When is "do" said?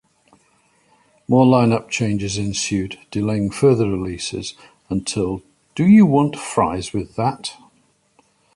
5.75-5.85